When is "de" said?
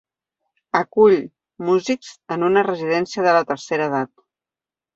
3.29-3.37